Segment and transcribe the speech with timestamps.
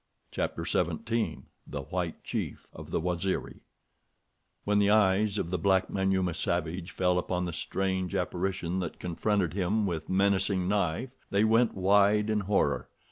[0.31, 3.59] Chapter XVII The White Chief of the Waziri
[4.65, 9.53] When the eyes of the black Manyuema savage fell upon the strange apparition that confronted
[9.53, 12.89] him with menacing knife they went wide in horror.